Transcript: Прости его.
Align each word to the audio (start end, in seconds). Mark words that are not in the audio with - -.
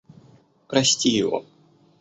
Прости 0.67 1.09
его. 1.11 1.45